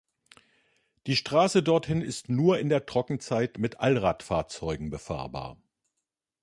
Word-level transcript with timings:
Die 1.05 1.15
Straße 1.15 1.61
dorthin 1.61 2.01
ist 2.01 2.27
nur 2.27 2.57
in 2.57 2.69
der 2.69 2.87
Trockenzeit 2.87 3.59
mit 3.59 3.79
Allrad-Fahrzeugen 3.79 4.89
befahrbar. 4.89 5.57